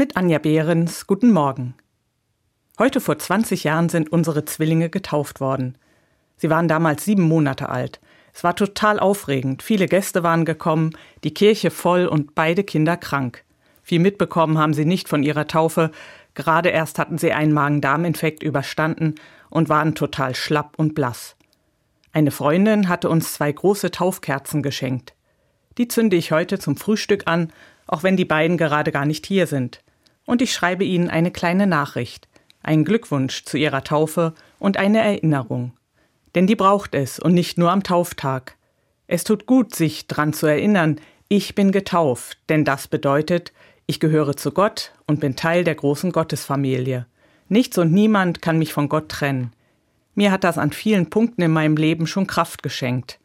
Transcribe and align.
Mit 0.00 0.16
Anja 0.16 0.38
Behrens, 0.38 1.06
guten 1.06 1.30
Morgen. 1.30 1.74
Heute 2.78 3.02
vor 3.02 3.18
20 3.18 3.64
Jahren 3.64 3.90
sind 3.90 4.10
unsere 4.10 4.46
Zwillinge 4.46 4.88
getauft 4.88 5.40
worden. 5.40 5.76
Sie 6.38 6.48
waren 6.48 6.68
damals 6.68 7.04
sieben 7.04 7.24
Monate 7.24 7.68
alt. 7.68 8.00
Es 8.32 8.42
war 8.42 8.56
total 8.56 8.98
aufregend. 8.98 9.62
Viele 9.62 9.88
Gäste 9.88 10.22
waren 10.22 10.46
gekommen, 10.46 10.96
die 11.22 11.34
Kirche 11.34 11.70
voll 11.70 12.06
und 12.06 12.34
beide 12.34 12.64
Kinder 12.64 12.96
krank. 12.96 13.44
Viel 13.82 13.98
mitbekommen 13.98 14.56
haben 14.56 14.72
sie 14.72 14.86
nicht 14.86 15.06
von 15.06 15.22
ihrer 15.22 15.46
Taufe. 15.46 15.90
Gerade 16.32 16.70
erst 16.70 16.98
hatten 16.98 17.18
sie 17.18 17.32
einen 17.32 17.52
Magen-Darm-Infekt 17.52 18.42
überstanden 18.42 19.16
und 19.50 19.68
waren 19.68 19.94
total 19.94 20.34
schlapp 20.34 20.78
und 20.78 20.94
blass. 20.94 21.36
Eine 22.14 22.30
Freundin 22.30 22.88
hatte 22.88 23.10
uns 23.10 23.34
zwei 23.34 23.52
große 23.52 23.90
Taufkerzen 23.90 24.62
geschenkt. 24.62 25.12
Die 25.76 25.88
zünde 25.88 26.16
ich 26.16 26.32
heute 26.32 26.58
zum 26.58 26.78
Frühstück 26.78 27.24
an, 27.26 27.52
auch 27.86 28.02
wenn 28.02 28.16
die 28.16 28.24
beiden 28.24 28.56
gerade 28.56 28.92
gar 28.92 29.04
nicht 29.04 29.26
hier 29.26 29.46
sind. 29.46 29.82
Und 30.30 30.42
ich 30.42 30.52
schreibe 30.52 30.84
ihnen 30.84 31.10
eine 31.10 31.32
kleine 31.32 31.66
Nachricht, 31.66 32.28
einen 32.62 32.84
Glückwunsch 32.84 33.44
zu 33.46 33.58
ihrer 33.58 33.82
Taufe 33.82 34.32
und 34.60 34.76
eine 34.76 35.00
Erinnerung. 35.00 35.72
Denn 36.36 36.46
die 36.46 36.54
braucht 36.54 36.94
es 36.94 37.18
und 37.18 37.34
nicht 37.34 37.58
nur 37.58 37.72
am 37.72 37.82
Tauftag. 37.82 38.54
Es 39.08 39.24
tut 39.24 39.46
gut, 39.46 39.74
sich 39.74 40.06
dran 40.06 40.32
zu 40.32 40.46
erinnern, 40.46 41.00
ich 41.26 41.56
bin 41.56 41.72
getauft, 41.72 42.38
denn 42.48 42.64
das 42.64 42.86
bedeutet, 42.86 43.52
ich 43.86 43.98
gehöre 43.98 44.36
zu 44.36 44.52
Gott 44.52 44.92
und 45.08 45.18
bin 45.18 45.34
Teil 45.34 45.64
der 45.64 45.74
großen 45.74 46.12
Gottesfamilie. 46.12 47.06
Nichts 47.48 47.76
und 47.76 47.90
niemand 47.90 48.40
kann 48.40 48.56
mich 48.56 48.72
von 48.72 48.88
Gott 48.88 49.08
trennen. 49.08 49.52
Mir 50.14 50.30
hat 50.30 50.44
das 50.44 50.58
an 50.58 50.70
vielen 50.70 51.10
Punkten 51.10 51.42
in 51.42 51.50
meinem 51.50 51.76
Leben 51.76 52.06
schon 52.06 52.28
Kraft 52.28 52.62
geschenkt. 52.62 53.18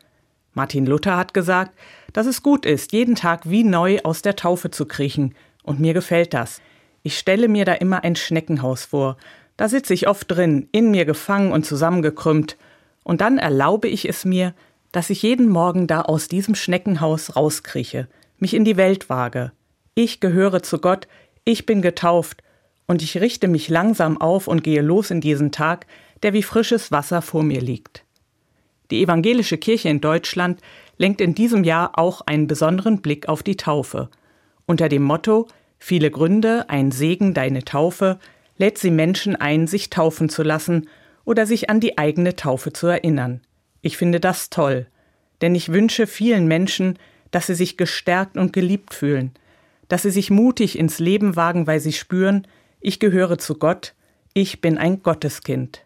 Martin 0.55 0.87
Luther 0.87 1.17
hat 1.17 1.35
gesagt, 1.35 1.77
dass 2.13 2.25
es 2.25 2.41
gut 2.41 2.65
ist, 2.65 2.93
jeden 2.93 3.13
Tag 3.13 3.47
wie 3.47 3.63
neu 3.63 3.99
aus 4.03 4.23
der 4.23 4.35
Taufe 4.35 4.71
zu 4.71 4.87
kriechen, 4.87 5.35
und 5.61 5.79
mir 5.79 5.93
gefällt 5.93 6.33
das. 6.33 6.61
Ich 7.05 7.19
stelle 7.19 7.47
mir 7.47 7.65
da 7.65 7.73
immer 7.75 8.03
ein 8.03 8.15
Schneckenhaus 8.15 8.85
vor. 8.85 9.17
Da 9.57 9.69
sitze 9.69 9.93
ich 9.93 10.07
oft 10.07 10.25
drin, 10.31 10.67
in 10.71 10.89
mir 10.89 11.05
gefangen 11.05 11.51
und 11.51 11.63
zusammengekrümmt, 11.63 12.57
und 13.03 13.21
dann 13.21 13.37
erlaube 13.37 13.87
ich 13.87 14.09
es 14.09 14.25
mir, 14.25 14.55
dass 14.91 15.11
ich 15.11 15.21
jeden 15.21 15.47
Morgen 15.47 15.85
da 15.85 16.01
aus 16.01 16.29
diesem 16.29 16.55
Schneckenhaus 16.55 17.35
rauskrieche, 17.35 18.07
mich 18.39 18.55
in 18.55 18.65
die 18.65 18.75
Welt 18.75 19.07
wage. 19.07 19.51
Ich 19.93 20.19
gehöre 20.19 20.63
zu 20.63 20.79
Gott, 20.79 21.07
ich 21.43 21.67
bin 21.67 21.83
getauft, 21.83 22.41
und 22.87 23.03
ich 23.03 23.21
richte 23.21 23.47
mich 23.47 23.69
langsam 23.69 24.19
auf 24.19 24.47
und 24.47 24.63
gehe 24.63 24.81
los 24.81 25.11
in 25.11 25.21
diesen 25.21 25.51
Tag, 25.51 25.85
der 26.23 26.33
wie 26.33 26.41
frisches 26.41 26.91
Wasser 26.91 27.21
vor 27.21 27.43
mir 27.43 27.61
liegt. 27.61 28.03
Die 28.89 29.03
evangelische 29.03 29.59
Kirche 29.59 29.89
in 29.89 30.01
Deutschland 30.01 30.59
lenkt 30.97 31.21
in 31.21 31.35
diesem 31.35 31.65
Jahr 31.65 31.99
auch 31.99 32.21
einen 32.21 32.47
besonderen 32.47 33.03
Blick 33.03 33.29
auf 33.29 33.43
die 33.43 33.57
Taufe. 33.57 34.09
Unter 34.65 34.89
dem 34.89 35.03
Motto 35.03 35.47
Viele 35.77 36.11
Gründe, 36.11 36.69
ein 36.69 36.91
Segen 36.91 37.33
deine 37.33 37.63
Taufe 37.63 38.19
lädt 38.57 38.77
sie 38.77 38.91
Menschen 38.91 39.35
ein, 39.35 39.67
sich 39.67 39.89
taufen 39.89 40.29
zu 40.29 40.43
lassen 40.43 40.89
oder 41.25 41.45
sich 41.45 41.69
an 41.69 41.79
die 41.79 41.97
eigene 41.97 42.35
Taufe 42.35 42.71
zu 42.71 42.87
erinnern. 42.87 43.41
Ich 43.81 43.97
finde 43.97 44.19
das 44.19 44.49
toll, 44.49 44.87
denn 45.41 45.55
ich 45.55 45.71
wünsche 45.71 46.07
vielen 46.07 46.47
Menschen, 46.47 46.97
dass 47.31 47.47
sie 47.47 47.55
sich 47.55 47.77
gestärkt 47.77 48.37
und 48.37 48.53
geliebt 48.53 48.93
fühlen, 48.93 49.31
dass 49.87 50.03
sie 50.03 50.11
sich 50.11 50.29
mutig 50.29 50.79
ins 50.79 50.99
Leben 50.99 51.35
wagen, 51.35 51.67
weil 51.67 51.79
sie 51.79 51.93
spüren, 51.93 52.47
ich 52.79 52.99
gehöre 52.99 53.37
zu 53.37 53.55
Gott, 53.55 53.93
ich 54.33 54.61
bin 54.61 54.77
ein 54.77 55.03
Gotteskind. 55.03 55.81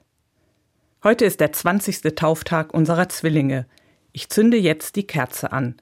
Heute 1.03 1.25
ist 1.25 1.39
der 1.39 1.53
20. 1.53 2.01
Tauftag 2.15 2.73
unserer 2.73 3.09
Zwillinge. 3.09 3.65
Ich 4.11 4.29
zünde 4.29 4.57
jetzt 4.57 4.95
die 4.95 5.07
Kerze 5.07 5.51
an. 5.51 5.75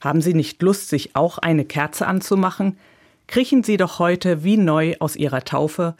Haben 0.00 0.20
Sie 0.20 0.34
nicht 0.34 0.60
Lust, 0.62 0.88
sich 0.88 1.14
auch 1.14 1.38
eine 1.38 1.64
Kerze 1.64 2.06
anzumachen? 2.06 2.76
Kriechen 3.28 3.62
Sie 3.62 3.76
doch 3.76 3.98
heute 3.98 4.42
wie 4.42 4.56
neu 4.56 4.94
aus 5.00 5.14
Ihrer 5.14 5.44
Taufe, 5.44 5.96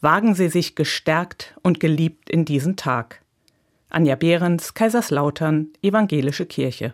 wagen 0.00 0.34
Sie 0.34 0.48
sich 0.48 0.74
gestärkt 0.74 1.54
und 1.62 1.78
geliebt 1.78 2.28
in 2.28 2.44
diesen 2.44 2.74
Tag. 2.74 3.22
Anja 3.88 4.16
Behrens, 4.16 4.74
Kaiserslautern, 4.74 5.68
Evangelische 5.80 6.44
Kirche. 6.44 6.90